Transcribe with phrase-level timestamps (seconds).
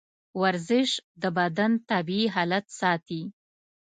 [0.41, 0.89] ورزش
[1.21, 3.21] د بدن طبیعي حالت ساتي.